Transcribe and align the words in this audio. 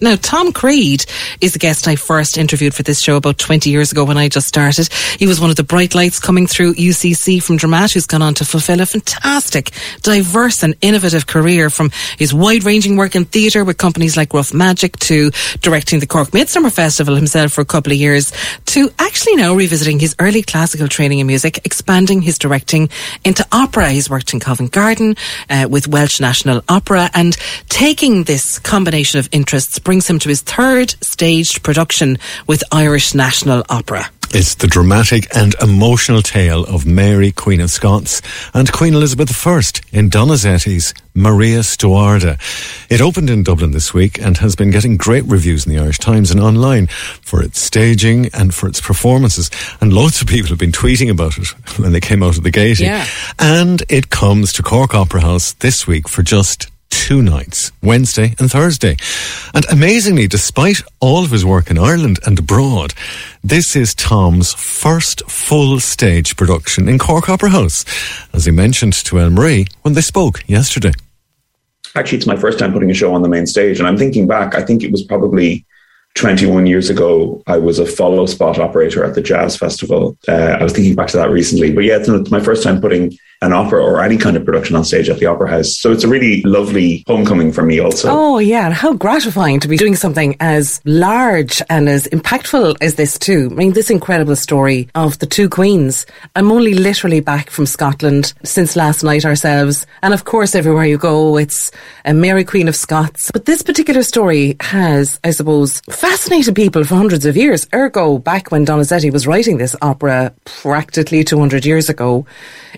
Now, 0.00 0.14
Tom 0.14 0.52
Creed 0.52 1.04
is 1.40 1.54
the 1.54 1.58
guest 1.58 1.88
I 1.88 1.96
first 1.96 2.38
interviewed 2.38 2.72
for 2.72 2.84
this 2.84 3.00
show 3.00 3.16
about 3.16 3.36
20 3.36 3.68
years 3.68 3.90
ago 3.90 4.04
when 4.04 4.16
I 4.16 4.28
just 4.28 4.46
started. 4.46 4.88
He 5.18 5.26
was 5.26 5.40
one 5.40 5.50
of 5.50 5.56
the 5.56 5.64
bright 5.64 5.92
lights 5.92 6.20
coming 6.20 6.46
through 6.46 6.74
UCC 6.74 7.42
from 7.42 7.58
Dramat 7.58 7.94
who's 7.94 8.06
gone 8.06 8.22
on 8.22 8.34
to 8.34 8.44
fulfill 8.44 8.80
a 8.80 8.86
fantastic, 8.86 9.72
diverse 10.02 10.62
and 10.62 10.76
innovative 10.82 11.26
career 11.26 11.68
from 11.68 11.90
his 12.16 12.32
wide-ranging 12.32 12.96
work 12.96 13.16
in 13.16 13.24
theatre 13.24 13.64
with 13.64 13.76
companies 13.76 14.16
like 14.16 14.32
Rough 14.32 14.54
Magic 14.54 14.96
to 15.00 15.32
directing 15.62 15.98
the 15.98 16.06
Cork 16.06 16.32
Midsummer 16.32 16.70
Festival 16.70 17.16
himself 17.16 17.50
for 17.50 17.62
a 17.62 17.64
couple 17.64 17.92
of 17.92 17.98
years 17.98 18.32
to 18.66 18.90
actually 19.00 19.34
now 19.34 19.52
revisiting 19.52 19.98
his 19.98 20.14
early 20.20 20.42
classical 20.42 20.86
training 20.86 21.18
in 21.18 21.26
music, 21.26 21.58
expanding 21.64 22.22
his 22.22 22.38
directing 22.38 22.88
into 23.24 23.44
opera. 23.50 23.90
He's 23.90 24.08
worked 24.08 24.32
in 24.32 24.38
Covent 24.38 24.70
Garden 24.70 25.16
uh, 25.50 25.66
with 25.68 25.88
Welsh 25.88 26.20
National 26.20 26.62
Opera 26.68 27.10
and 27.14 27.36
taking 27.68 28.22
this 28.22 28.60
combination 28.60 29.18
of 29.18 29.28
interests 29.32 29.80
brings 29.88 30.06
him 30.06 30.18
to 30.18 30.28
his 30.28 30.42
third 30.42 30.90
staged 31.00 31.62
production 31.62 32.18
with 32.46 32.62
Irish 32.70 33.14
National 33.14 33.64
Opera. 33.70 34.10
It's 34.34 34.54
the 34.56 34.66
dramatic 34.66 35.34
and 35.34 35.54
emotional 35.62 36.20
tale 36.20 36.64
of 36.64 36.84
Mary, 36.84 37.32
Queen 37.32 37.62
of 37.62 37.70
Scots, 37.70 38.20
and 38.52 38.70
Queen 38.70 38.92
Elizabeth 38.92 39.30
I 39.46 39.62
in 39.90 40.10
Donizetti's 40.10 40.92
Maria 41.14 41.60
Stuarda. 41.60 42.38
It 42.90 43.00
opened 43.00 43.30
in 43.30 43.44
Dublin 43.44 43.70
this 43.70 43.94
week 43.94 44.20
and 44.20 44.36
has 44.36 44.54
been 44.54 44.70
getting 44.70 44.98
great 44.98 45.24
reviews 45.24 45.64
in 45.64 45.72
the 45.72 45.78
Irish 45.78 46.00
Times 46.00 46.30
and 46.30 46.38
online 46.38 46.88
for 47.22 47.42
its 47.42 47.58
staging 47.58 48.28
and 48.34 48.54
for 48.54 48.68
its 48.68 48.82
performances. 48.82 49.50
And 49.80 49.94
loads 49.94 50.20
of 50.20 50.28
people 50.28 50.50
have 50.50 50.58
been 50.58 50.70
tweeting 50.70 51.10
about 51.10 51.38
it 51.38 51.48
when 51.78 51.92
they 51.92 52.00
came 52.00 52.22
out 52.22 52.36
of 52.36 52.42
the 52.42 52.50
gate. 52.50 52.78
Yeah. 52.78 53.06
And 53.38 53.82
it 53.88 54.10
comes 54.10 54.52
to 54.52 54.62
Cork 54.62 54.94
Opera 54.94 55.22
House 55.22 55.54
this 55.54 55.86
week 55.86 56.10
for 56.10 56.22
just 56.22 56.70
two 56.90 57.22
nights, 57.22 57.72
Wednesday 57.82 58.34
and 58.38 58.50
Thursday. 58.50 58.96
And 59.54 59.64
amazingly, 59.70 60.26
despite 60.26 60.82
all 61.00 61.24
of 61.24 61.30
his 61.30 61.44
work 61.44 61.70
in 61.70 61.78
Ireland 61.78 62.18
and 62.26 62.38
abroad, 62.38 62.94
this 63.42 63.74
is 63.74 63.94
Tom's 63.94 64.52
first 64.54 65.22
full 65.30 65.80
stage 65.80 66.36
production 66.36 66.88
in 66.88 66.98
Cork 66.98 67.28
Opera 67.28 67.50
House, 67.50 67.84
as 68.32 68.44
he 68.44 68.52
mentioned 68.52 68.92
to 68.94 69.16
Elmarie 69.16 69.70
when 69.82 69.94
they 69.94 70.00
spoke 70.00 70.46
yesterday. 70.48 70.92
Actually, 71.94 72.18
it's 72.18 72.26
my 72.26 72.36
first 72.36 72.58
time 72.58 72.72
putting 72.72 72.90
a 72.90 72.94
show 72.94 73.14
on 73.14 73.22
the 73.22 73.28
main 73.28 73.46
stage. 73.46 73.78
And 73.78 73.88
I'm 73.88 73.96
thinking 73.96 74.26
back, 74.26 74.54
I 74.54 74.62
think 74.62 74.82
it 74.82 74.92
was 74.92 75.02
probably 75.02 75.64
21 76.14 76.66
years 76.66 76.90
ago, 76.90 77.42
I 77.46 77.58
was 77.58 77.78
a 77.78 77.86
follow 77.86 78.26
spot 78.26 78.58
operator 78.58 79.04
at 79.04 79.14
the 79.14 79.22
Jazz 79.22 79.56
Festival. 79.56 80.16
Uh, 80.26 80.56
I 80.58 80.62
was 80.62 80.72
thinking 80.72 80.94
back 80.94 81.08
to 81.08 81.16
that 81.16 81.30
recently, 81.30 81.72
but 81.72 81.84
yeah, 81.84 81.98
it's 82.00 82.30
my 82.30 82.40
first 82.40 82.62
time 82.62 82.80
putting 82.80 83.16
an 83.40 83.52
opera 83.52 83.82
or 83.82 84.02
any 84.02 84.16
kind 84.16 84.36
of 84.36 84.44
production 84.44 84.74
on 84.74 84.84
stage 84.84 85.08
at 85.08 85.18
the 85.18 85.26
Opera 85.26 85.48
House. 85.48 85.78
So 85.78 85.92
it's 85.92 86.02
a 86.02 86.08
really 86.08 86.42
lovely 86.42 87.04
homecoming 87.06 87.52
for 87.52 87.62
me 87.62 87.78
also. 87.78 88.08
Oh, 88.10 88.38
yeah. 88.38 88.66
And 88.66 88.74
how 88.74 88.94
gratifying 88.94 89.60
to 89.60 89.68
be 89.68 89.76
doing 89.76 89.94
something 89.94 90.36
as 90.40 90.80
large 90.84 91.62
and 91.70 91.88
as 91.88 92.08
impactful 92.08 92.76
as 92.80 92.96
this, 92.96 93.16
too. 93.16 93.48
I 93.52 93.54
mean, 93.54 93.72
this 93.74 93.90
incredible 93.90 94.34
story 94.34 94.88
of 94.96 95.18
the 95.20 95.26
two 95.26 95.48
queens. 95.48 96.04
I'm 96.34 96.50
only 96.50 96.74
literally 96.74 97.20
back 97.20 97.50
from 97.50 97.66
Scotland 97.66 98.32
since 98.42 98.74
last 98.74 99.04
night 99.04 99.24
ourselves. 99.24 99.86
And 100.02 100.12
of 100.12 100.24
course, 100.24 100.56
everywhere 100.56 100.86
you 100.86 100.98
go, 100.98 101.36
it's 101.36 101.70
a 102.04 102.12
Mary 102.12 102.44
Queen 102.44 102.66
of 102.66 102.74
Scots. 102.74 103.30
But 103.30 103.44
this 103.44 103.62
particular 103.62 104.02
story 104.02 104.56
has, 104.60 105.20
I 105.22 105.30
suppose, 105.30 105.80
fascinated 105.90 106.56
people 106.56 106.82
for 106.82 106.96
hundreds 106.96 107.24
of 107.24 107.36
years. 107.36 107.68
Ergo, 107.72 108.18
back 108.18 108.50
when 108.50 108.66
Donizetti 108.66 109.12
was 109.12 109.28
writing 109.28 109.58
this 109.58 109.76
opera 109.80 110.34
practically 110.44 111.22
200 111.22 111.64
years 111.64 111.88
ago, 111.88 112.26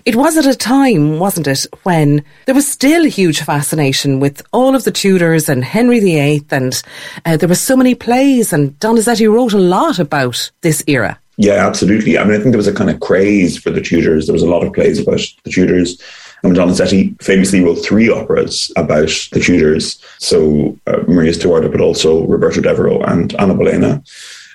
it 0.05 0.15
was 0.15 0.37
at 0.37 0.50
a 0.51 0.55
time, 0.55 1.17
wasn't 1.17 1.47
it, 1.47 1.65
when 1.83 2.23
there 2.45 2.55
was 2.55 2.69
still 2.69 3.05
huge 3.05 3.41
fascination 3.41 4.19
with 4.19 4.41
all 4.53 4.75
of 4.75 4.83
the 4.83 4.91
Tudors 4.91 5.49
and 5.49 5.63
Henry 5.63 5.99
VIII, 5.99 6.45
and 6.51 6.83
uh, 7.25 7.37
there 7.37 7.49
were 7.49 7.55
so 7.55 7.75
many 7.75 7.95
plays, 7.95 8.53
and 8.53 8.77
Donizetti 8.79 9.31
wrote 9.31 9.53
a 9.53 9.57
lot 9.57 9.97
about 9.97 10.51
this 10.61 10.83
era. 10.85 11.19
Yeah, 11.37 11.65
absolutely. 11.65 12.17
I 12.17 12.23
mean, 12.23 12.33
I 12.33 12.37
think 12.37 12.51
there 12.51 12.57
was 12.57 12.67
a 12.67 12.73
kind 12.73 12.89
of 12.89 12.99
craze 12.99 13.57
for 13.57 13.71
the 13.71 13.81
Tudors. 13.81 14.27
There 14.27 14.33
was 14.33 14.43
a 14.43 14.49
lot 14.49 14.63
of 14.63 14.73
plays 14.73 14.99
about 14.99 15.21
the 15.43 15.49
Tudors. 15.49 15.99
And 16.43 16.55
Donizetti 16.55 17.21
famously 17.21 17.63
wrote 17.63 17.75
three 17.83 18.09
operas 18.09 18.71
about 18.75 19.09
the 19.31 19.39
Tudors. 19.39 20.03
So 20.19 20.77
uh, 20.87 20.97
Maria 21.07 21.31
Stuarda, 21.31 21.71
but 21.71 21.81
also 21.81 22.25
Roberto 22.27 22.61
Devereux 22.61 22.99
and 23.01 23.33
Anna 23.35 23.53
Bolena. 23.53 24.03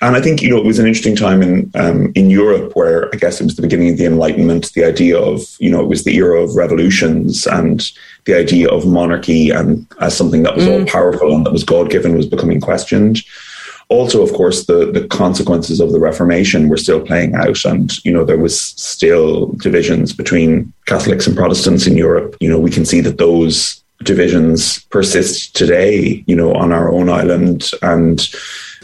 And 0.01 0.15
I 0.15 0.21
think 0.21 0.41
you 0.41 0.49
know 0.49 0.57
it 0.57 0.65
was 0.65 0.79
an 0.79 0.85
interesting 0.85 1.15
time 1.15 1.41
in 1.41 1.71
um, 1.75 2.11
in 2.13 2.29
Europe 2.29 2.75
where 2.75 3.13
I 3.13 3.17
guess 3.17 3.41
it 3.41 3.45
was 3.45 3.55
the 3.55 3.63
beginning 3.63 3.89
of 3.89 3.97
the 3.97 4.05
Enlightenment. 4.05 4.71
The 4.73 4.83
idea 4.83 5.19
of 5.19 5.41
you 5.59 5.71
know 5.71 5.81
it 5.81 5.87
was 5.87 6.03
the 6.03 6.15
era 6.15 6.41
of 6.41 6.55
revolutions 6.55 7.47
and 7.47 7.91
the 8.25 8.35
idea 8.35 8.69
of 8.69 8.85
monarchy 8.85 9.49
and 9.49 9.87
as 9.99 10.15
something 10.15 10.43
that 10.43 10.55
was 10.55 10.65
mm. 10.65 10.79
all 10.79 10.85
powerful 10.85 11.33
and 11.33 11.45
that 11.45 11.53
was 11.53 11.63
God 11.63 11.89
given 11.89 12.15
was 12.15 12.27
becoming 12.27 12.61
questioned. 12.61 13.23
Also, 13.89 14.21
of 14.21 14.33
course, 14.33 14.65
the 14.65 14.91
the 14.91 15.07
consequences 15.07 15.79
of 15.79 15.91
the 15.91 15.99
Reformation 15.99 16.69
were 16.69 16.77
still 16.77 17.01
playing 17.01 17.33
out, 17.35 17.63
and 17.65 18.03
you 18.05 18.11
know 18.11 18.23
there 18.23 18.37
was 18.37 18.59
still 18.59 19.47
divisions 19.53 20.13
between 20.13 20.71
Catholics 20.85 21.25
and 21.25 21.35
Protestants 21.35 21.87
in 21.87 21.97
Europe. 21.97 22.35
You 22.39 22.49
know 22.49 22.59
we 22.59 22.71
can 22.71 22.85
see 22.85 23.01
that 23.01 23.17
those 23.17 23.81
divisions 24.03 24.79
persist 24.85 25.55
today. 25.55 26.23
You 26.27 26.35
know 26.35 26.53
on 26.53 26.71
our 26.71 26.91
own 26.91 27.09
island 27.09 27.71
and 27.81 28.27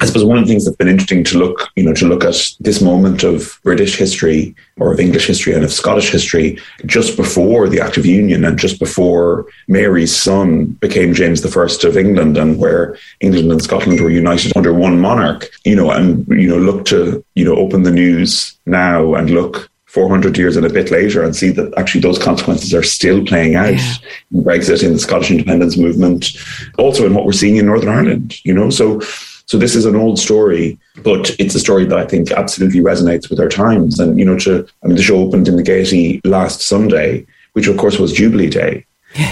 I 0.02 0.06
suppose 0.06 0.26
one 0.26 0.38
of 0.38 0.46
the 0.46 0.50
things 0.50 0.66
that's 0.66 0.78
been 0.78 0.88
interesting 0.88 1.24
to 1.26 1.38
look, 1.38 1.70
you 1.76 1.84
know, 1.84 1.94
to 1.94 2.08
look 2.08 2.24
at 2.24 2.36
this 2.60 2.82
moment 2.82 3.24
of 3.24 3.60
British 3.64 3.96
history 3.96 4.56
or 4.78 4.92
of 4.92 5.00
English 5.00 5.28
history 5.28 5.54
and 5.54 5.64
of 5.64 5.72
Scottish 5.72 6.12
history 6.12 6.60
just 6.86 7.16
before 7.16 7.70
the 7.70 7.80
Act 7.80 7.98
of 7.98 8.06
Union 8.06 8.44
and 8.44 8.58
just 8.58 8.80
before 8.80 9.46
Mary's 9.68 10.16
son 10.16 10.66
became 10.82 11.14
James 11.14 11.46
I 11.46 11.88
of 11.88 11.98
England 11.98 12.38
and 12.38 12.58
where 12.58 12.98
England 13.20 13.52
and 13.52 13.62
Scotland 13.62 14.02
were 14.02 14.10
united 14.10 14.56
under 14.58 14.74
one 14.74 15.00
monarch, 15.00 15.50
you 15.64 15.76
know, 15.76 15.92
and, 15.92 16.28
you 16.28 16.50
know, 16.50 16.58
look 16.58 16.86
to, 16.86 17.24
you 17.36 17.46
know, 17.46 17.56
open 17.56 17.84
the 17.84 17.92
news 17.92 18.58
now 18.66 19.14
and 19.14 19.30
look 19.30 19.70
400 19.94 20.36
years 20.40 20.58
and 20.58 20.66
a 20.66 20.74
bit 20.74 20.90
later 20.90 21.24
and 21.24 21.36
see 21.36 21.52
that 21.52 21.72
actually 21.78 22.02
those 22.02 22.18
consequences 22.18 22.74
are 22.74 22.82
still 22.82 23.24
playing 23.24 23.54
out 23.54 23.76
yeah. 23.76 23.94
in 24.32 24.44
Brexit, 24.44 24.84
in 24.84 24.94
the 24.94 25.00
Scottish 25.00 25.30
independence 25.30 25.78
movement, 25.78 26.32
also 26.80 27.06
in 27.06 27.14
what 27.14 27.26
we're 27.26 27.32
seeing 27.32 27.58
in 27.58 27.68
Northern 27.68 27.90
Ireland, 27.90 28.44
you 28.44 28.56
know. 28.56 28.72
So 28.72 29.02
so 29.46 29.58
this 29.60 29.76
is 29.76 29.86
an 29.86 29.96
old 29.96 30.18
story, 30.18 30.80
but 31.04 31.36
it's 31.38 31.54
a 31.54 31.60
story 31.60 31.86
that 31.86 32.00
I 32.00 32.08
think 32.08 32.32
absolutely 32.32 32.80
resonates 32.80 33.30
with 33.30 33.40
our 33.40 33.50
times. 33.50 34.00
And, 34.00 34.18
you 34.18 34.26
know, 34.26 34.40
to, 34.40 34.66
I 34.84 34.88
mean, 34.88 34.96
the 34.96 35.04
show 35.04 35.18
opened 35.18 35.48
in 35.48 35.58
the 35.58 35.64
Gaiety 35.64 36.22
last 36.24 36.62
Sunday, 36.62 37.28
which 37.52 37.68
of 37.68 37.78
course 37.78 38.00
was 38.00 38.14
Jubilee 38.14 38.50
Day. 38.50 38.86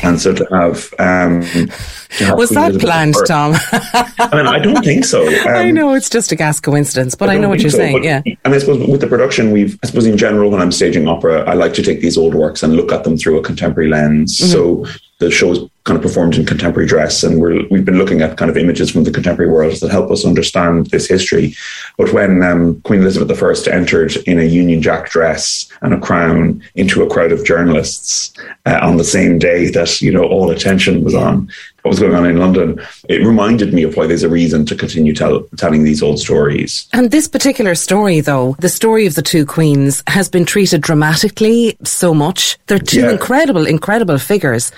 And 0.04 0.22
so 0.22 0.34
to 0.34 0.46
have, 0.52 0.94
um, 1.00 1.42
to 1.42 2.26
have 2.26 2.38
was 2.38 2.50
that 2.52 2.80
planned, 2.80 3.16
Tom? 3.28 3.54
I 3.74 4.36
mean, 4.36 4.48
I 4.48 4.60
don't 4.60 4.84
think 4.84 5.06
so. 5.06 5.22
Um, 5.42 5.56
I 5.56 5.72
know 5.72 5.94
it's 5.94 6.10
just 6.10 6.32
a 6.32 6.36
gas 6.36 6.60
coincidence, 6.60 7.16
but 7.16 7.30
I, 7.30 7.36
I 7.36 7.38
know 7.38 7.50
what 7.50 7.62
you're 7.62 7.72
so, 7.72 7.78
saying. 7.78 7.94
But, 7.94 8.04
yeah, 8.04 8.22
and 8.46 8.54
I 8.54 8.58
suppose 8.60 8.88
with 8.88 9.02
the 9.02 9.08
production, 9.08 9.52
we've, 9.52 9.78
I 9.84 9.88
suppose 9.88 10.06
in 10.06 10.18
general, 10.18 10.52
when 10.52 10.62
I'm 10.62 10.72
staging 10.72 11.08
opera, 11.08 11.44
I 11.50 11.54
like 11.54 11.74
to 11.76 11.84
take 11.84 12.02
these 12.02 12.18
old 12.18 12.36
works 12.36 12.62
and 12.64 12.76
look 12.76 12.92
at 12.92 13.04
them 13.04 13.18
through 13.18 13.40
a 13.40 13.44
contemporary 13.44 13.90
lens. 13.90 14.38
Mm-hmm. 14.38 14.52
So 14.52 14.86
the 15.20 15.32
show's 15.32 15.68
kind 15.84 15.98
of 15.98 16.04
performed 16.04 16.36
in 16.36 16.46
contemporary 16.46 16.88
dress. 16.88 17.24
And 17.24 17.40
we're, 17.40 17.68
we've 17.70 17.86
been 17.86 17.98
looking 17.98 18.22
at 18.22 18.38
kind 18.38 18.52
of 18.52 18.58
images 18.58 18.92
from 18.92 19.04
the 19.04 19.12
contemporary 19.12 19.52
world 19.52 19.80
that 19.80 19.92
help 19.92 20.12
us 20.12 20.26
understand 20.26 20.88
this 20.88 21.08
history. 21.08 21.56
But 21.98 22.14
when 22.14 22.44
um, 22.44 22.82
Queen 22.82 23.02
Elizabeth 23.02 23.42
I 23.42 23.72
entered 23.72 24.16
in 24.28 24.40
a 24.40 24.44
Union 24.44 24.82
Jack 24.82 25.10
dress 25.10 25.68
and 25.82 25.94
a 25.94 26.00
crown 26.00 26.64
into 26.76 27.02
a 27.04 27.10
crowd 27.10 27.32
of 27.32 27.46
journalists 27.46 28.34
uh, 28.66 28.80
on 28.82 28.98
the 28.98 29.04
same 29.04 29.40
day 29.40 29.72
that, 29.72 30.02
you 30.02 30.12
know, 30.12 30.24
all 30.24 30.52
attention 30.52 31.04
was 31.04 31.16
on 31.16 31.50
what 31.82 31.90
was 31.90 32.00
going 32.00 32.14
on 32.14 32.28
in 32.28 32.38
London, 32.38 32.80
it 33.10 33.26
reminded 33.26 33.74
me 33.74 33.82
of 33.84 33.96
why 33.98 34.06
there's 34.06 34.22
a 34.22 34.30
reason 34.30 34.66
to 34.68 34.76
continue 34.76 35.16
tell, 35.16 35.44
telling 35.58 35.84
these 35.84 36.04
old 36.04 36.20
stories. 36.20 36.88
And 36.94 37.10
this 37.10 37.28
particular 37.28 37.74
story, 37.74 38.22
though, 38.22 38.56
the 38.60 38.70
story 38.70 39.08
of 39.08 39.16
the 39.16 39.24
two 39.24 39.48
queens, 39.48 40.04
has 40.06 40.30
been 40.30 40.46
treated 40.46 40.82
dramatically 40.82 41.78
so 41.84 42.14
much. 42.14 42.60
They're 42.68 42.78
two 42.78 43.02
yeah. 43.02 43.12
incredible, 43.12 43.66
incredible 43.66 44.20
figures, 44.20 44.72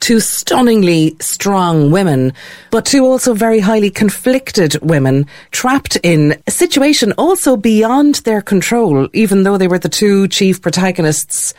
two 0.00 0.18
stunningly 0.48 1.14
strong 1.20 1.90
women, 1.90 2.32
but 2.70 2.86
two 2.86 3.04
also 3.04 3.34
very 3.34 3.60
highly 3.60 3.90
conflicted 3.90 4.80
women, 4.80 5.26
trapped 5.50 5.98
in 6.02 6.40
a 6.46 6.50
situation 6.50 7.12
also 7.18 7.54
beyond 7.54 8.14
their 8.24 8.40
control, 8.40 9.10
even 9.12 9.42
though 9.42 9.58
they 9.58 9.68
were 9.68 9.78
the 9.78 9.90
two 9.90 10.26
chief 10.28 10.62
protagonists 10.62 11.52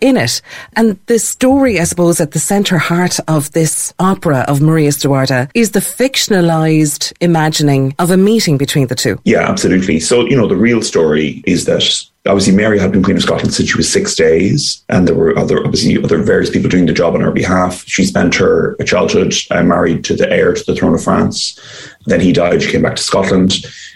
in 0.00 0.16
it. 0.16 0.40
And 0.74 0.98
the 1.06 1.18
story, 1.18 1.80
I 1.80 1.84
suppose, 1.84 2.20
at 2.20 2.32
the 2.32 2.38
centre 2.38 2.78
heart 2.78 3.18
of 3.28 3.52
this 3.52 3.94
opera 3.98 4.44
of 4.48 4.60
Maria 4.60 4.90
Stuarda 4.90 5.50
is 5.54 5.70
the 5.72 5.80
fictionalized 5.80 7.12
imagining 7.20 7.94
of 7.98 8.10
a 8.10 8.16
meeting 8.16 8.58
between 8.58 8.86
the 8.88 8.94
two. 8.94 9.20
Yeah, 9.24 9.48
absolutely. 9.48 10.00
So, 10.00 10.26
you 10.26 10.36
know, 10.36 10.48
the 10.48 10.56
real 10.56 10.82
story 10.82 11.42
is 11.46 11.64
that 11.66 11.82
obviously 12.26 12.54
Mary 12.54 12.78
had 12.78 12.92
been 12.92 13.02
Queen 13.02 13.16
of 13.16 13.22
Scotland 13.22 13.54
since 13.54 13.70
she 13.70 13.76
was 13.76 13.90
six 13.90 14.14
days, 14.14 14.82
and 14.88 15.06
there 15.06 15.14
were 15.14 15.36
other 15.38 15.58
obviously 15.64 16.02
other 16.02 16.18
various 16.22 16.50
people 16.50 16.68
doing 16.68 16.86
the 16.86 16.92
job 16.92 17.14
on 17.14 17.20
her 17.20 17.30
behalf. 17.30 17.84
She 17.86 18.04
spent 18.04 18.34
her 18.34 18.76
childhood 18.84 19.34
uh, 19.50 19.62
married 19.62 20.04
to 20.04 20.16
the 20.16 20.30
heir 20.30 20.54
to 20.54 20.64
the 20.64 20.74
throne 20.74 20.94
of 20.94 21.02
France. 21.02 21.58
Then 22.06 22.20
he 22.20 22.32
died. 22.32 22.62
She 22.62 22.70
came 22.70 22.82
back 22.82 22.96
to 22.96 23.02
Scotland. 23.02 23.52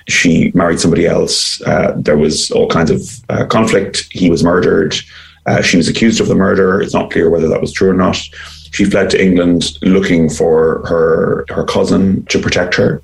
She 0.08 0.50
married 0.54 0.80
somebody 0.80 1.06
else. 1.06 1.60
Uh, 1.62 1.94
there 1.96 2.16
was 2.16 2.50
all 2.50 2.68
kinds 2.68 2.90
of 2.90 3.00
uh, 3.28 3.46
conflict. 3.46 4.06
He 4.10 4.30
was 4.30 4.42
murdered. 4.42 4.96
Uh, 5.46 5.62
she 5.62 5.76
was 5.76 5.88
accused 5.88 6.20
of 6.20 6.28
the 6.28 6.34
murder. 6.34 6.80
It's 6.80 6.94
not 6.94 7.10
clear 7.10 7.30
whether 7.30 7.48
that 7.48 7.60
was 7.60 7.72
true 7.72 7.90
or 7.90 7.94
not. 7.94 8.16
She 8.72 8.84
fled 8.84 9.10
to 9.10 9.22
England 9.22 9.78
looking 9.82 10.28
for 10.28 10.86
her 10.86 11.44
her 11.48 11.64
cousin 11.64 12.24
to 12.26 12.38
protect 12.38 12.74
her, 12.76 13.02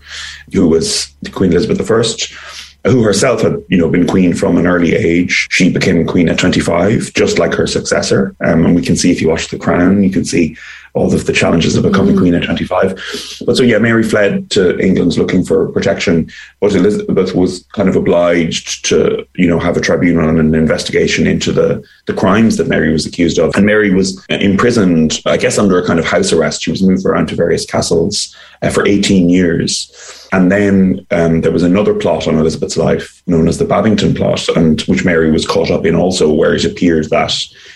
who 0.52 0.68
was 0.68 1.12
Queen 1.32 1.50
Elizabeth 1.50 1.90
I, 1.90 2.88
who 2.88 3.02
herself 3.02 3.42
had 3.42 3.62
you 3.68 3.78
know 3.78 3.88
been 3.88 4.06
queen 4.06 4.32
from 4.34 4.58
an 4.58 4.66
early 4.66 4.94
age. 4.94 5.48
She 5.50 5.72
became 5.72 6.06
queen 6.06 6.28
at 6.28 6.38
25, 6.38 7.12
just 7.14 7.38
like 7.38 7.54
her 7.54 7.66
successor. 7.66 8.36
Um, 8.44 8.64
and 8.64 8.76
we 8.76 8.82
can 8.82 8.96
see 8.96 9.10
if 9.10 9.20
you 9.20 9.28
watch 9.28 9.48
The 9.48 9.58
Crown, 9.58 10.02
you 10.02 10.10
can 10.10 10.24
see 10.24 10.56
all 10.96 11.12
of 11.12 11.26
the 11.26 11.32
challenges 11.32 11.76
of 11.76 11.82
becoming 11.82 12.16
mm. 12.16 12.18
queen 12.18 12.34
at 12.34 12.44
25. 12.44 13.42
But 13.44 13.56
so, 13.56 13.62
yeah, 13.62 13.78
Mary 13.78 14.02
fled 14.02 14.50
to 14.52 14.78
England 14.78 15.16
looking 15.18 15.44
for 15.44 15.70
protection, 15.70 16.30
but 16.60 16.74
Elizabeth 16.74 17.34
was 17.34 17.64
kind 17.74 17.88
of 17.88 17.96
obliged 17.96 18.84
to, 18.86 19.26
you 19.34 19.46
know, 19.46 19.58
have 19.58 19.76
a 19.76 19.80
tribunal 19.80 20.28
and 20.28 20.38
an 20.38 20.54
investigation 20.54 21.26
into 21.26 21.52
the, 21.52 21.86
the 22.06 22.14
crimes 22.14 22.56
that 22.56 22.68
Mary 22.68 22.90
was 22.90 23.04
accused 23.04 23.38
of. 23.38 23.54
And 23.54 23.66
Mary 23.66 23.92
was 23.92 24.24
imprisoned, 24.30 25.20
I 25.26 25.36
guess, 25.36 25.58
under 25.58 25.78
a 25.78 25.86
kind 25.86 25.98
of 25.98 26.06
house 26.06 26.32
arrest. 26.32 26.62
She 26.62 26.70
was 26.70 26.82
moved 26.82 27.04
around 27.04 27.28
to 27.28 27.36
various 27.36 27.66
castles 27.66 28.34
uh, 28.62 28.70
for 28.70 28.86
18 28.86 29.28
years. 29.28 30.28
And 30.32 30.50
then 30.50 31.06
um, 31.10 31.42
there 31.42 31.52
was 31.52 31.62
another 31.62 31.94
plot 31.94 32.26
on 32.26 32.36
Elizabeth's 32.36 32.76
life 32.76 33.22
known 33.26 33.48
as 33.48 33.58
the 33.58 33.64
Babington 33.64 34.14
plot, 34.14 34.48
and 34.56 34.80
which 34.82 35.04
Mary 35.04 35.30
was 35.30 35.46
caught 35.46 35.70
up 35.70 35.84
in 35.84 35.94
also, 35.94 36.32
where 36.32 36.54
it 36.54 36.64
appears 36.64 37.10
that 37.10 37.34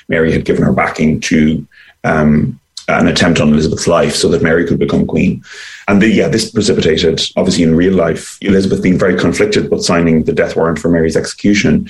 Mary 0.08 0.32
had 0.32 0.44
given 0.44 0.64
her 0.64 0.72
backing 0.72 1.20
to 1.20 1.66
um, 2.04 2.59
an 2.94 3.08
attempt 3.08 3.40
on 3.40 3.52
Elizabeth's 3.52 3.86
life 3.86 4.14
so 4.14 4.28
that 4.28 4.42
Mary 4.42 4.66
could 4.66 4.78
become 4.78 5.06
queen. 5.06 5.44
And 5.88 6.00
the, 6.00 6.08
yeah, 6.08 6.28
this 6.28 6.50
precipitated, 6.50 7.20
obviously 7.36 7.64
in 7.64 7.74
real 7.74 7.94
life, 7.94 8.38
Elizabeth 8.40 8.82
being 8.82 8.98
very 8.98 9.18
conflicted 9.18 9.68
but 9.68 9.82
signing 9.82 10.24
the 10.24 10.32
death 10.32 10.56
warrant 10.56 10.78
for 10.78 10.88
Mary's 10.88 11.16
execution. 11.16 11.88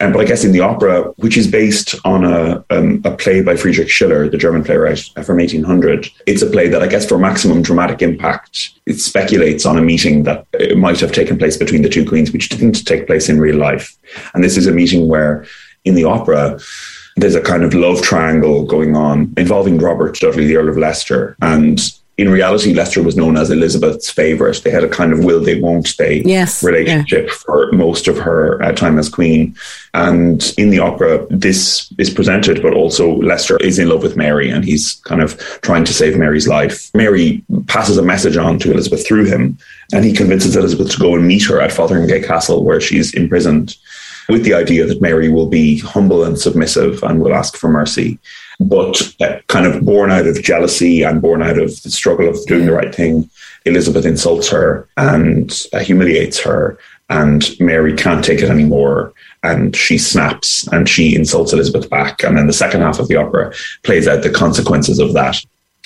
Um, 0.00 0.10
but 0.12 0.20
I 0.20 0.24
guess 0.24 0.42
in 0.42 0.50
the 0.50 0.60
opera, 0.60 1.04
which 1.18 1.36
is 1.36 1.46
based 1.46 1.94
on 2.04 2.24
a, 2.24 2.64
um, 2.70 3.02
a 3.04 3.14
play 3.14 3.40
by 3.40 3.54
Friedrich 3.54 3.88
Schiller, 3.88 4.28
the 4.28 4.36
German 4.36 4.64
playwright 4.64 4.98
from 5.24 5.36
1800, 5.36 6.08
it's 6.26 6.42
a 6.42 6.50
play 6.50 6.66
that 6.68 6.82
I 6.82 6.88
guess 6.88 7.06
for 7.06 7.18
maximum 7.18 7.62
dramatic 7.62 8.02
impact, 8.02 8.70
it 8.86 8.94
speculates 8.94 9.64
on 9.64 9.78
a 9.78 9.82
meeting 9.82 10.24
that 10.24 10.44
might 10.76 10.98
have 10.98 11.12
taken 11.12 11.38
place 11.38 11.56
between 11.56 11.82
the 11.82 11.88
two 11.88 12.04
queens, 12.04 12.32
which 12.32 12.48
didn't 12.48 12.84
take 12.84 13.06
place 13.06 13.28
in 13.28 13.38
real 13.38 13.56
life. 13.56 13.96
And 14.34 14.42
this 14.42 14.56
is 14.56 14.66
a 14.66 14.72
meeting 14.72 15.06
where 15.06 15.46
in 15.84 15.94
the 15.94 16.04
opera, 16.04 16.58
there's 17.16 17.34
a 17.34 17.40
kind 17.40 17.62
of 17.62 17.74
love 17.74 18.02
triangle 18.02 18.64
going 18.64 18.96
on 18.96 19.32
involving 19.36 19.78
Robert 19.78 20.18
Dudley, 20.18 20.46
the 20.46 20.56
Earl 20.56 20.68
of 20.68 20.78
Leicester. 20.78 21.36
And 21.42 21.80
in 22.18 22.28
reality, 22.28 22.74
Leicester 22.74 23.02
was 23.02 23.16
known 23.16 23.36
as 23.38 23.50
Elizabeth's 23.50 24.10
favourite. 24.10 24.62
They 24.62 24.70
had 24.70 24.84
a 24.84 24.88
kind 24.88 25.12
of 25.12 25.24
will 25.24 25.40
they, 25.40 25.58
won't 25.60 25.96
they 25.96 26.20
yes, 26.22 26.62
relationship 26.62 27.26
yeah. 27.26 27.34
for 27.34 27.72
most 27.72 28.06
of 28.06 28.18
her 28.18 28.62
uh, 28.62 28.72
time 28.72 28.98
as 28.98 29.08
queen. 29.08 29.56
And 29.94 30.54
in 30.58 30.70
the 30.70 30.78
opera, 30.78 31.26
this 31.30 31.92
is 31.98 32.10
presented, 32.10 32.62
but 32.62 32.74
also 32.74 33.16
Leicester 33.16 33.56
is 33.58 33.78
in 33.78 33.88
love 33.88 34.02
with 34.02 34.16
Mary 34.16 34.50
and 34.50 34.64
he's 34.64 34.94
kind 35.04 35.22
of 35.22 35.38
trying 35.62 35.84
to 35.84 35.94
save 35.94 36.18
Mary's 36.18 36.46
life. 36.46 36.94
Mary 36.94 37.42
passes 37.66 37.96
a 37.96 38.02
message 38.02 38.36
on 38.36 38.58
to 38.58 38.70
Elizabeth 38.70 39.06
through 39.06 39.24
him, 39.24 39.56
and 39.92 40.04
he 40.04 40.12
convinces 40.12 40.54
Elizabeth 40.54 40.90
to 40.90 40.98
go 40.98 41.14
and 41.14 41.26
meet 41.26 41.44
her 41.44 41.60
at 41.60 41.70
Fotheringay 41.70 42.26
Castle, 42.26 42.62
where 42.62 42.80
she's 42.80 43.14
imprisoned 43.14 43.76
with 44.32 44.44
the 44.44 44.54
idea 44.54 44.86
that 44.86 45.02
Mary 45.02 45.28
will 45.28 45.46
be 45.46 45.78
humble 45.80 46.24
and 46.24 46.40
submissive 46.40 47.02
and 47.02 47.20
will 47.20 47.34
ask 47.34 47.54
for 47.54 47.68
mercy. 47.68 48.18
But 48.58 49.14
uh, 49.20 49.40
kind 49.48 49.66
of 49.66 49.84
born 49.84 50.10
out 50.10 50.26
of 50.26 50.42
jealousy 50.42 51.02
and 51.02 51.20
born 51.20 51.42
out 51.42 51.58
of 51.58 51.82
the 51.82 51.90
struggle 51.90 52.28
of 52.28 52.44
doing 52.46 52.64
the 52.64 52.72
right 52.72 52.94
thing, 52.94 53.28
Elizabeth 53.66 54.06
insults 54.06 54.48
her 54.48 54.88
and 54.96 55.52
humiliates 55.82 56.40
her, 56.40 56.78
and 57.10 57.54
Mary 57.60 57.94
can't 57.94 58.24
take 58.24 58.40
it 58.40 58.48
anymore. 58.48 59.12
And 59.42 59.76
she 59.76 59.98
snaps 59.98 60.66
and 60.68 60.88
she 60.88 61.14
insults 61.14 61.52
Elizabeth 61.52 61.90
back. 61.90 62.22
And 62.22 62.38
then 62.38 62.46
the 62.46 62.52
second 62.52 62.80
half 62.80 63.00
of 63.00 63.08
the 63.08 63.16
opera 63.16 63.52
plays 63.82 64.08
out 64.08 64.22
the 64.22 64.30
consequences 64.30 64.98
of 64.98 65.12
that. 65.12 65.36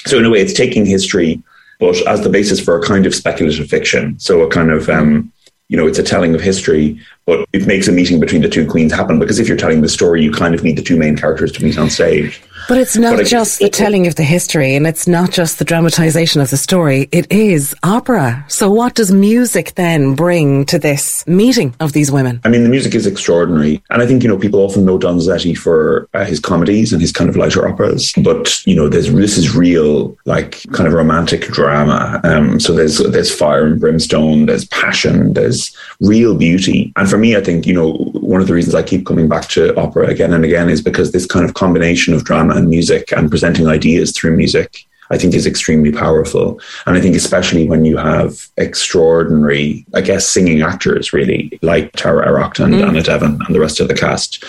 So, 0.05 0.19
in 0.19 0.25
a 0.25 0.31
way, 0.31 0.41
it's 0.41 0.53
taking 0.53 0.87
history, 0.87 1.43
but 1.81 1.97
as 2.07 2.21
the 2.21 2.29
basis 2.29 2.61
for 2.61 2.79
a 2.79 2.83
kind 2.83 3.07
of 3.07 3.15
speculative 3.15 3.69
fiction. 3.69 4.19
So, 4.21 4.43
a 4.43 4.51
kind 4.51 4.71
of 4.71 4.89
um, 4.89 5.33
you 5.69 5.77
know, 5.77 5.87
it's 5.87 5.99
a 5.99 6.03
telling 6.03 6.35
of 6.35 6.41
history, 6.41 7.01
but 7.25 7.49
it 7.53 7.67
makes 7.67 7.89
a 7.89 7.93
meeting 7.93 8.21
between 8.21 8.43
the 8.43 8.49
two 8.49 8.67
queens 8.67 8.93
happen 8.93 9.19
because 9.19 9.39
if 9.39 9.49
you're 9.49 9.57
telling 9.57 9.81
the 9.81 9.89
story, 9.89 10.23
you 10.23 10.31
kind 10.31 10.55
of 10.55 10.63
need 10.63 10.79
the 10.79 10.83
two 10.83 10.97
main 10.97 11.17
characters 11.17 11.51
to 11.53 11.65
meet 11.65 11.79
on 11.79 11.91
stage. 11.91 12.41
But 12.69 12.79
it's 12.79 12.97
not 12.97 13.17
but 13.17 13.27
just 13.27 13.61
the 13.61 13.71
telling 13.71 14.09
of 14.09 14.17
the 14.17 14.25
history 14.25 14.75
and 14.75 14.87
it's 14.87 15.07
not 15.07 15.31
just 15.31 15.59
the 15.59 15.65
dramatization 15.65 16.41
of 16.41 16.51
the 16.51 16.57
story. 16.57 17.09
It 17.13 17.31
is 17.31 17.75
opera. 17.85 18.45
So 18.49 18.71
what 18.71 18.95
does 18.95 19.13
music 19.13 19.75
then 19.77 20.15
bring 20.17 20.67
to 20.67 20.79
this 20.79 21.25
meeting 21.29 21.77
of 21.79 21.93
these 21.93 22.11
women? 22.11 22.41
I 22.45 22.49
mean, 22.49 22.65
the 22.65 22.69
music 22.69 22.95
is 22.95 23.07
extraordinary. 23.07 23.83
And 23.91 24.03
I 24.03 24.07
think, 24.07 24.25
you 24.25 24.29
know, 24.29 24.39
people 24.39 24.61
often 24.61 24.85
know 24.85 24.99
Donizetti 24.99 25.57
for 25.57 26.09
uh, 26.13 26.25
his 26.25 26.41
comedies 26.41 26.93
and 26.93 27.01
his 27.01 27.13
kind 27.13 27.31
of 27.31 27.37
lighter 27.37 27.69
operas. 27.69 28.13
But, 28.23 28.67
you 28.67 28.75
know, 28.75 28.89
there's, 28.89 29.13
this 29.13 29.39
is 29.39 29.55
real, 29.55 30.17
like 30.25 30.63
kind 30.73 30.89
of 30.89 30.93
romantic 30.93 31.43
drama. 31.43 32.21
Um, 32.25 32.59
so 32.59 32.73
there's, 32.73 32.99
there's 32.99 33.33
fire 33.33 33.67
and 33.67 33.79
brimstone, 33.81 34.47
there's 34.47 34.65
passion, 34.67 35.35
there's 35.35 35.77
real 36.01 36.37
beauty. 36.37 36.93
And 36.97 37.09
for 37.09 37.19
me, 37.19 37.37
I 37.37 37.41
think, 37.41 37.65
you 37.67 37.75
know, 37.75 37.93
one 37.93 38.41
of 38.41 38.49
the 38.49 38.55
reasons 38.55 38.75
I 38.75 38.83
keep 38.83 39.07
coming 39.07 39.29
back 39.29 39.49
to 39.51 39.77
opera 39.77 40.09
again 40.09 40.33
and 40.33 40.45
again 40.45 40.69
is 40.69 40.83
because 40.83 41.13
this 41.13 41.27
kind 41.27 41.45
of 41.45 41.55
combination 41.55 42.13
of 42.13 42.25
drama 42.25 42.56
and 42.57 42.69
music 42.69 43.13
and 43.13 43.31
presenting 43.31 43.67
ideas 43.67 44.13
through 44.13 44.37
music, 44.37 44.87
I 45.11 45.19
think 45.19 45.35
is 45.35 45.47
extremely 45.47 45.93
powerful. 45.93 46.61
And 46.87 46.97
I 46.97 47.01
think 47.01 47.15
especially 47.15 47.69
when 47.69 47.85
you 47.85 47.97
have 47.97 48.49
extraordinary, 48.57 49.87
I 49.95 50.01
guess, 50.01 50.29
singing 50.29 50.63
actors 50.63 51.13
really, 51.13 51.59
like 51.63 51.93
Tara 51.93 52.27
Erraught 52.27 52.65
and 52.65 52.75
mm. 52.75 52.87
Anna 52.87 53.03
Devin 53.03 53.39
and 53.47 53.55
the 53.55 53.61
rest 53.61 53.81
of 53.81 53.89
the 53.89 53.95
cast, 53.95 54.45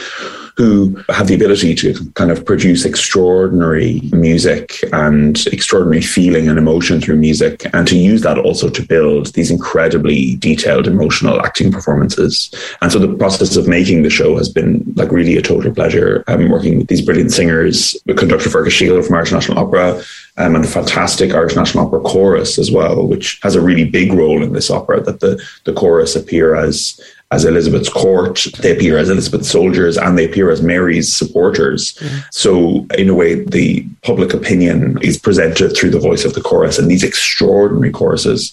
who 0.58 0.96
have 1.10 1.28
the 1.28 1.36
ability 1.36 1.76
to 1.76 1.94
kind 2.16 2.32
of 2.32 2.44
produce 2.44 2.84
extraordinary 2.84 4.02
music 4.12 4.84
and 4.92 5.46
extraordinary 5.48 6.02
feeling 6.02 6.50
and 6.50 6.58
emotion 6.58 7.00
through 7.00 7.16
music, 7.16 7.66
and 7.74 7.88
to 7.88 7.96
use 7.96 8.22
that 8.24 8.40
also 8.40 8.68
to 8.70 8.82
build 8.82 9.28
these 9.34 9.52
incredibly 9.52 10.36
detailed 10.38 10.88
emotional 10.88 11.40
acting 11.42 11.72
performances. 11.72 12.52
And 12.82 12.92
so 12.92 12.98
the 12.98 13.14
process 13.16 13.56
of 13.56 13.68
making 13.68 14.02
the 14.02 14.10
show 14.10 14.36
has 14.38 14.50
been 14.50 14.84
like 14.96 15.12
really 15.12 15.38
a 15.38 15.42
total 15.42 15.74
pleasure. 15.74 16.24
Working 16.28 16.80
with 16.80 16.88
these 16.88 17.02
brilliant 17.02 17.32
singers, 17.32 17.96
conductor 18.18 18.50
Fergus 18.50 18.74
Sheil 18.74 19.02
from 19.02 19.16
Irish 19.16 19.32
National 19.32 19.60
Opera, 19.60 20.02
um, 20.38 20.56
and 20.56 20.64
the 20.64 20.68
fantastic 20.68 21.34
Irish 21.34 21.56
National 21.56 21.86
Opera 21.86 22.00
chorus 22.02 22.58
as 22.58 22.72
well, 22.72 23.06
which 23.08 23.40
has 23.44 23.56
a 23.56 23.62
really 23.62 23.84
big 23.86 24.14
role 24.14 24.42
in 24.42 24.54
this 24.54 24.72
opera. 24.72 25.02
That 25.02 25.20
the 25.20 25.44
the 25.66 25.74
chorus 25.74 26.16
appear 26.16 26.56
as 26.56 27.00
as 27.32 27.44
Elizabeth's 27.44 27.90
court, 27.90 28.48
they 28.62 28.72
appear 28.72 28.98
as 28.98 29.10
Elizabeth's 29.10 29.52
soldiers, 29.52 29.98
and 29.98 30.18
they 30.18 30.26
appear 30.26 30.50
as 30.50 30.62
Mary's 30.62 31.14
supporters. 31.14 31.94
Mm-hmm. 31.94 32.18
So, 32.32 32.86
in 32.98 33.10
a 33.10 33.16
way, 33.16 33.44
the 33.44 33.86
public 34.04 34.34
opinion 34.34 34.98
is 35.02 35.20
presented 35.20 35.76
through 35.76 35.90
the 35.90 36.00
voice 36.00 36.24
of 36.24 36.34
the 36.34 36.42
chorus 36.42 36.80
and 36.80 36.90
these 36.90 37.04
extraordinary 37.04 37.92
choruses. 37.92 38.52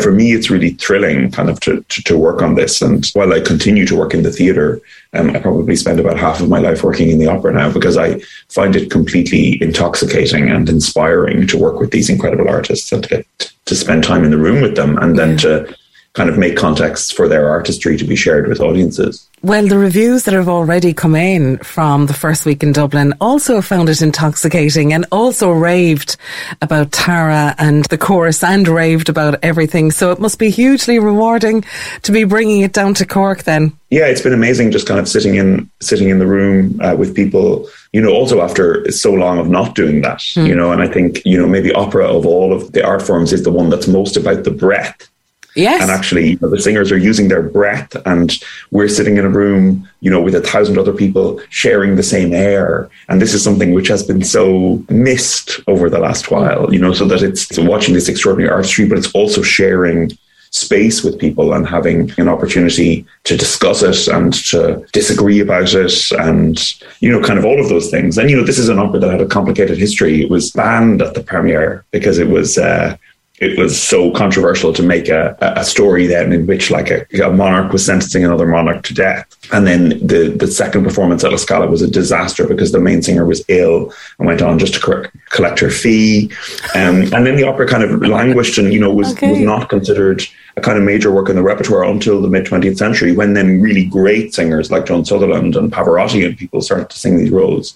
For 0.00 0.10
me, 0.10 0.32
it's 0.32 0.48
really 0.48 0.70
thrilling 0.70 1.30
kind 1.30 1.50
of 1.50 1.60
to, 1.60 1.82
to, 1.82 2.02
to 2.04 2.16
work 2.16 2.40
on 2.40 2.54
this. 2.54 2.80
And 2.80 3.06
while 3.12 3.32
I 3.32 3.40
continue 3.40 3.86
to 3.86 3.96
work 3.96 4.14
in 4.14 4.22
the 4.22 4.32
theatre, 4.32 4.80
Um, 5.16 5.30
I 5.30 5.38
probably 5.38 5.76
spend 5.76 6.00
about 6.00 6.18
half 6.18 6.40
of 6.40 6.48
my 6.48 6.58
life 6.58 6.82
working 6.82 7.08
in 7.08 7.20
the 7.20 7.30
opera 7.30 7.52
now 7.52 7.70
because 7.72 7.96
I 7.96 8.18
find 8.48 8.74
it 8.74 8.90
completely 8.90 9.62
intoxicating 9.62 10.50
and 10.50 10.68
inspiring 10.68 11.46
to 11.46 11.56
work 11.56 11.78
with 11.78 11.92
these 11.92 12.10
incredible 12.10 12.48
artists 12.48 12.92
and 12.92 13.02
to 13.04 13.08
get 13.08 13.24
to 13.66 13.74
spend 13.76 14.02
time 14.02 14.24
in 14.24 14.32
the 14.32 14.42
room 14.46 14.60
with 14.60 14.74
them 14.74 14.98
and 14.98 15.16
then 15.16 15.30
yeah. 15.30 15.42
to 15.44 15.76
kind 16.14 16.30
of 16.30 16.38
make 16.38 16.56
contexts 16.56 17.10
for 17.10 17.26
their 17.26 17.48
artistry 17.48 17.96
to 17.96 18.04
be 18.04 18.14
shared 18.14 18.46
with 18.46 18.60
audiences. 18.60 19.28
Well, 19.42 19.66
the 19.66 19.76
reviews 19.76 20.22
that 20.24 20.32
have 20.32 20.48
already 20.48 20.94
come 20.94 21.16
in 21.16 21.58
from 21.58 22.06
the 22.06 22.14
first 22.14 22.46
week 22.46 22.62
in 22.62 22.72
Dublin 22.72 23.14
also 23.20 23.60
found 23.60 23.88
it 23.88 24.00
intoxicating 24.00 24.92
and 24.92 25.04
also 25.10 25.50
raved 25.50 26.16
about 26.62 26.92
Tara 26.92 27.54
and 27.58 27.84
the 27.86 27.98
chorus 27.98 28.44
and 28.44 28.66
raved 28.66 29.08
about 29.08 29.42
everything. 29.42 29.90
So 29.90 30.12
it 30.12 30.20
must 30.20 30.38
be 30.38 30.50
hugely 30.50 31.00
rewarding 31.00 31.64
to 32.02 32.12
be 32.12 32.24
bringing 32.24 32.60
it 32.60 32.72
down 32.72 32.94
to 32.94 33.06
Cork 33.06 33.42
then. 33.42 33.76
Yeah, 33.90 34.06
it's 34.06 34.22
been 34.22 34.32
amazing 34.32 34.70
just 34.70 34.86
kind 34.86 35.00
of 35.00 35.08
sitting 35.08 35.34
in 35.34 35.68
sitting 35.82 36.08
in 36.08 36.20
the 36.20 36.26
room 36.26 36.80
uh, 36.80 36.94
with 36.96 37.14
people, 37.14 37.68
you 37.92 38.00
know, 38.00 38.10
also 38.10 38.40
after 38.40 38.90
so 38.90 39.12
long 39.12 39.38
of 39.38 39.48
not 39.48 39.74
doing 39.74 40.00
that, 40.02 40.18
mm. 40.18 40.46
you 40.46 40.54
know, 40.54 40.72
and 40.72 40.80
I 40.80 40.88
think, 40.88 41.22
you 41.24 41.38
know, 41.38 41.46
maybe 41.46 41.72
opera 41.72 42.06
of 42.06 42.24
all 42.24 42.52
of 42.52 42.72
the 42.72 42.84
art 42.84 43.02
forms 43.02 43.32
is 43.32 43.42
the 43.42 43.52
one 43.52 43.68
that's 43.68 43.88
most 43.88 44.16
about 44.16 44.44
the 44.44 44.50
breath 44.50 45.10
Yes. 45.54 45.82
And 45.82 45.90
actually, 45.90 46.30
you 46.30 46.38
know, 46.40 46.48
the 46.48 46.60
singers 46.60 46.90
are 46.90 46.98
using 46.98 47.28
their 47.28 47.42
breath, 47.42 47.94
and 48.06 48.32
we're 48.70 48.88
sitting 48.88 49.16
in 49.16 49.24
a 49.24 49.28
room, 49.28 49.88
you 50.00 50.10
know, 50.10 50.20
with 50.20 50.34
a 50.34 50.40
thousand 50.40 50.78
other 50.78 50.92
people 50.92 51.40
sharing 51.48 51.96
the 51.96 52.02
same 52.02 52.32
air. 52.32 52.90
And 53.08 53.22
this 53.22 53.34
is 53.34 53.44
something 53.44 53.72
which 53.72 53.88
has 53.88 54.02
been 54.02 54.24
so 54.24 54.82
missed 54.88 55.60
over 55.68 55.88
the 55.88 56.00
last 56.00 56.30
while, 56.30 56.72
you 56.72 56.80
know, 56.80 56.92
so 56.92 57.04
that 57.06 57.22
it's 57.22 57.56
watching 57.58 57.94
this 57.94 58.08
extraordinary 58.08 58.52
artistry, 58.52 58.88
but 58.88 58.98
it's 58.98 59.12
also 59.12 59.42
sharing 59.42 60.10
space 60.54 61.02
with 61.02 61.18
people 61.18 61.52
and 61.52 61.66
having 61.66 62.12
an 62.16 62.28
opportunity 62.28 63.04
to 63.24 63.36
discuss 63.36 63.82
it 63.82 64.06
and 64.06 64.32
to 64.34 64.86
disagree 64.92 65.40
about 65.40 65.74
it 65.74 66.12
and 66.12 66.80
you 67.00 67.10
know 67.10 67.20
kind 67.20 67.40
of 67.40 67.44
all 67.44 67.60
of 67.60 67.68
those 67.68 67.90
things 67.90 68.16
and 68.16 68.30
you 68.30 68.36
know 68.36 68.44
this 68.44 68.56
is 68.56 68.68
an 68.68 68.78
opera 68.78 69.00
that 69.00 69.10
had 69.10 69.20
a 69.20 69.26
complicated 69.26 69.76
history 69.76 70.22
it 70.22 70.30
was 70.30 70.52
banned 70.52 71.02
at 71.02 71.14
the 71.14 71.24
premiere 71.24 71.84
because 71.90 72.18
it 72.18 72.28
was 72.28 72.56
uh, 72.56 72.96
it 73.38 73.58
was 73.58 73.80
so 73.80 74.12
controversial 74.12 74.72
to 74.72 74.82
make 74.82 75.08
a, 75.08 75.36
a 75.40 75.64
story 75.64 76.06
then 76.06 76.32
in 76.32 76.46
which 76.46 76.70
like 76.70 76.88
a, 76.90 77.04
a, 77.20 77.32
monarch 77.32 77.72
was 77.72 77.84
sentencing 77.84 78.24
another 78.24 78.46
monarch 78.46 78.84
to 78.84 78.94
death. 78.94 79.26
And 79.52 79.66
then 79.66 79.88
the, 80.06 80.32
the 80.38 80.46
second 80.46 80.84
performance 80.84 81.24
at 81.24 81.32
La 81.32 81.36
Scala 81.36 81.66
was 81.66 81.82
a 81.82 81.90
disaster 81.90 82.46
because 82.46 82.70
the 82.70 82.78
main 82.78 83.02
singer 83.02 83.26
was 83.26 83.44
ill 83.48 83.92
and 84.18 84.28
went 84.28 84.40
on 84.40 84.60
just 84.60 84.74
to 84.74 84.80
co- 84.80 85.04
collect 85.30 85.58
her 85.58 85.70
fee. 85.70 86.30
Um, 86.76 87.12
and 87.12 87.26
then 87.26 87.34
the 87.34 87.42
opera 87.42 87.66
kind 87.66 87.82
of 87.82 88.00
languished 88.02 88.56
and, 88.56 88.72
you 88.72 88.78
know, 88.78 88.92
was, 88.92 89.12
okay. 89.14 89.30
was 89.30 89.40
not 89.40 89.68
considered 89.68 90.22
a 90.56 90.60
kind 90.60 90.78
of 90.78 90.84
major 90.84 91.10
work 91.10 91.28
in 91.28 91.34
the 91.34 91.42
repertoire 91.42 91.82
until 91.82 92.22
the 92.22 92.28
mid 92.28 92.46
20th 92.46 92.78
century 92.78 93.10
when 93.10 93.34
then 93.34 93.60
really 93.60 93.84
great 93.84 94.32
singers 94.32 94.70
like 94.70 94.86
Joan 94.86 95.04
Sutherland 95.04 95.56
and 95.56 95.72
Pavarotti 95.72 96.24
and 96.24 96.38
people 96.38 96.60
started 96.60 96.88
to 96.88 96.98
sing 96.98 97.18
these 97.18 97.30
roles. 97.30 97.74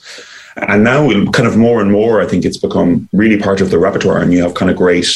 And 0.57 0.83
now, 0.83 1.09
kind 1.31 1.47
of 1.49 1.57
more 1.57 1.81
and 1.81 1.91
more, 1.91 2.21
I 2.21 2.27
think 2.27 2.45
it's 2.45 2.57
become 2.57 3.09
really 3.13 3.39
part 3.39 3.61
of 3.61 3.71
the 3.71 3.79
repertoire, 3.79 4.21
and 4.21 4.33
you 4.33 4.43
have 4.43 4.55
kind 4.55 4.71
of 4.73 4.77
great 4.77 5.07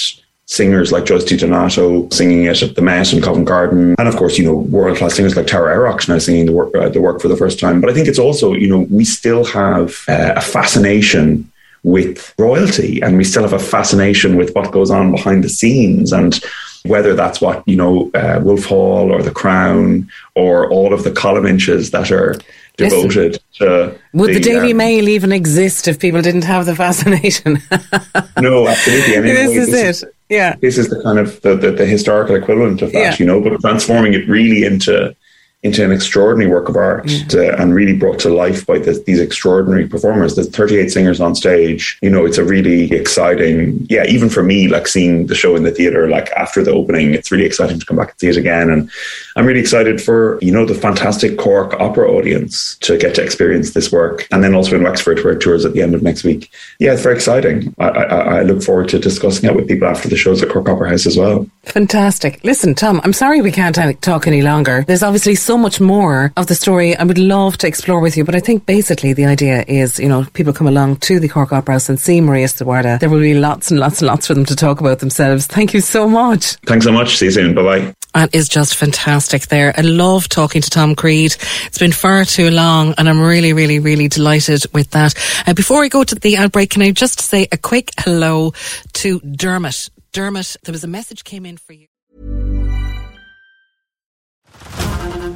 singers 0.47 0.93
like 0.93 1.05
Joyce 1.05 1.25
DiDonato 1.25 2.13
singing 2.13 2.45
it 2.45 2.63
at 2.63 2.75
the 2.75 2.83
Met 2.83 3.13
and 3.13 3.23
Covent 3.23 3.47
Garden. 3.47 3.95
And 3.99 4.09
of 4.09 4.17
course, 4.17 4.39
you 4.39 4.45
know, 4.45 4.57
world 4.57 4.99
class 4.99 5.15
singers 5.15 5.37
like 5.37 5.47
Tara 5.47 5.77
Erraught 5.77 6.09
now 6.09 6.19
singing 6.19 6.47
the 6.47 6.53
work, 6.53 6.75
uh, 6.75 6.89
the 6.89 7.01
work 7.01 7.21
for 7.21 7.29
the 7.29 7.37
first 7.37 7.59
time. 7.59 7.81
But 7.81 7.91
I 7.91 7.95
think 7.95 8.09
it's 8.09 8.19
also, 8.19 8.53
you 8.53 8.69
know, 8.69 8.87
we 8.91 9.05
still 9.05 9.45
have 9.45 10.05
uh, 10.09 10.35
a 10.37 10.41
fascination 10.41 11.51
with 11.85 12.35
royalty 12.39 13.01
and 13.03 13.17
we 13.17 13.25
still 13.25 13.43
have 13.43 13.53
a 13.53 13.59
fascination 13.59 14.37
with 14.37 14.55
what 14.55 14.73
goes 14.73 14.91
on 14.91 15.11
behind 15.11 15.43
the 15.43 15.49
scenes. 15.49 16.13
And 16.13 16.39
whether 16.85 17.15
that's 17.15 17.41
what, 17.41 17.67
you 17.67 17.77
know, 17.77 18.11
uh, 18.15 18.41
Wolf 18.43 18.65
Hall 18.65 19.13
or 19.13 19.23
The 19.23 19.31
Crown 19.31 20.11
or 20.35 20.71
all 20.71 20.93
of 20.93 21.05
the 21.05 21.13
column 21.13 21.47
inches 21.47 21.93
that 21.93 22.11
are 22.11 22.37
devoted 22.77 23.41
to. 23.55 23.99
Would 24.13 24.31
the, 24.31 24.35
the 24.35 24.41
Daily 24.41 24.73
um, 24.73 24.79
Mail 24.79 25.09
even 25.09 25.33
exist 25.33 25.89
if 25.89 25.99
people 25.99 26.23
didn't 26.23 26.45
have 26.45 26.67
the 26.67 26.75
fascination? 26.75 27.55
no, 28.41 28.67
absolutely. 28.67 29.17
I 29.17 29.21
mean, 29.21 29.35
this 29.35 29.69
is 29.69 30.03
it. 30.03 30.15
Yeah. 30.33 30.57
This 30.61 30.79
is 30.79 30.89
the 30.89 31.03
kind 31.03 31.19
of 31.19 31.41
the, 31.43 31.55
the, 31.55 31.71
the 31.73 31.87
historical 31.87 32.35
equivalent 32.35 32.81
of 32.81 32.93
that, 32.93 32.99
yeah. 32.99 33.17
you 33.19 33.27
know, 33.27 33.41
but 33.41 33.61
transforming 33.61 34.15
it 34.15 34.27
really 34.29 34.65
into 34.65 35.15
into 35.63 35.85
an 35.85 35.93
extraordinary 35.93 36.51
work 36.51 36.69
of 36.69 36.77
art 36.77 37.07
to, 37.29 37.61
and 37.61 37.73
really 37.73 37.97
brought 37.97 38.19
to 38.19 38.29
life 38.29 38.67
by 38.67 38.79
this, 38.79 39.01
these 39.03 39.21
extraordinary 39.21 39.87
performers. 39.87 40.35
There's 40.35 40.49
38 40.49 40.91
singers 40.91 41.21
on 41.21 41.37
stage. 41.37 41.99
You 42.03 42.11
know, 42.11 42.25
it's 42.25 42.39
a 42.39 42.45
really 42.45 42.93
exciting, 42.93 43.87
yeah, 43.89 44.05
even 44.07 44.29
for 44.29 44.43
me, 44.43 44.67
like 44.67 44.89
seeing 44.89 45.27
the 45.27 45.37
show 45.37 45.55
in 45.55 45.63
the 45.63 45.71
theater, 45.71 46.09
like 46.09 46.31
after 46.33 46.65
the 46.65 46.73
opening, 46.73 47.15
it's 47.15 47.31
really 47.31 47.45
exciting 47.45 47.79
to 47.79 47.87
come 47.87 47.97
back 47.97 48.11
and 48.11 48.19
see 48.19 48.29
it 48.29 48.37
again. 48.37 48.71
And 48.71 48.91
I'm 49.37 49.47
really 49.47 49.61
excited 49.61 50.03
for, 50.03 50.39
you 50.43 50.53
know, 50.53 50.67
the 50.67 50.75
fantastic 50.75 51.39
Cork 51.39 51.75
opera 51.75 52.11
audience 52.11 52.77
to 52.79 52.99
get 52.99 53.15
to 53.15 53.23
experience 53.23 53.71
this 53.71 53.93
work. 53.93 54.27
And 54.33 54.43
then 54.43 54.55
also 54.55 54.75
in 54.75 54.83
Wexford, 54.83 55.23
where 55.23 55.35
it 55.35 55.41
tours 55.41 55.65
at 55.65 55.75
the 55.75 55.83
end 55.83 55.95
of 55.95 56.03
next 56.03 56.25
week. 56.25 56.51
Yeah, 56.81 56.93
it's 56.93 57.03
very 57.03 57.15
exciting. 57.15 57.73
I, 57.79 57.89
I, 57.89 58.39
I 58.39 58.43
look 58.43 58.65
forward 58.65 58.89
to 58.89 58.99
discussing 58.99 59.49
it 59.49 59.55
with 59.55 59.69
people 59.69 59.87
after 59.87 60.09
the 60.09 60.17
shows 60.17 60.43
at 60.43 60.51
Cork 60.51 60.69
Opera 60.69 60.91
House 60.91 61.07
as 61.07 61.17
well. 61.17 61.47
Fantastic. 61.63 62.43
Listen, 62.43 62.75
Tom, 62.75 63.01
I'm 63.05 63.13
sorry 63.13 63.41
we 63.41 63.53
can't 63.53 63.79
uh, 63.79 63.93
talk 64.01 64.27
any 64.27 64.43
longer. 64.43 64.83
There's 64.87 65.05
obviously 65.05 65.37
so 65.37 65.52
so 65.53 65.59
much 65.59 65.83
more 65.83 66.33
of 66.39 66.47
the 66.47 66.55
story 66.55 66.97
I 66.97 67.05
would 67.05 67.19
love 67.19 67.59
to 67.59 67.67
explore 67.67 68.01
with 68.01 68.17
you. 68.17 68.25
But 68.25 68.35
I 68.35 68.41
think 68.41 68.65
basically 68.65 69.13
the 69.13 69.27
idea 69.27 69.63
is, 69.69 69.99
you 69.99 70.09
know, 70.09 70.25
people 70.33 70.55
come 70.55 70.67
along 70.67 70.97
to 71.09 71.21
the 71.21 71.29
Cork 71.29 71.53
Opera 71.53 71.75
House 71.75 71.91
and 71.91 72.01
see 72.01 72.23
Maria 72.23 72.47
Stuarda. 72.47 72.99
There 72.99 73.11
will 73.11 73.21
be 73.21 73.35
lots 73.35 73.71
and 73.71 73.79
lots 73.79 74.01
and 74.01 74.07
lots 74.07 74.29
for 74.29 74.33
them 74.33 74.47
to 74.47 74.57
talk 74.57 74.81
about 74.81 75.01
themselves. 75.01 75.47
Thank 75.47 75.75
you 75.75 75.83
so 75.83 76.09
much. 76.09 76.57
Thanks 76.65 76.87
so 76.87 76.93
much. 76.93 77.19
See 77.19 77.27
you 77.27 77.33
soon. 77.33 77.55
Bye 77.55 77.63
bye. 77.63 77.95
And 78.15 78.35
is 78.35 78.49
just 78.49 78.77
fantastic 78.77 79.49
there. 79.49 79.75
I 79.77 79.83
love 79.83 80.27
talking 80.27 80.63
to 80.63 80.71
Tom 80.71 80.95
Creed. 80.95 81.37
It's 81.67 81.79
been 81.79 81.93
far 81.93 82.25
too 82.25 82.51
long 82.51 82.95
and 82.97 83.07
I'm 83.07 83.21
really, 83.21 83.53
really, 83.53 83.79
really 83.79 84.09
delighted 84.09 84.65
with 84.73 84.91
that. 84.93 85.15
Uh, 85.47 85.53
before 85.53 85.83
we 85.83 85.91
go 85.91 86.03
to 86.03 86.15
the 86.15 86.39
outbreak, 86.39 86.71
can 86.71 86.81
I 86.81 86.93
just 86.93 87.21
say 87.21 87.47
a 87.53 87.59
quick 87.59 87.91
hello 87.99 88.55
to 88.95 89.21
Dermot? 89.21 89.91
Dermot, 90.15 90.57
there 90.65 90.73
was 90.73 90.85
a 90.85 90.89
message 90.89 91.25
came 91.25 91.45
in 91.45 91.59
for 91.59 91.75
you. 91.75 91.89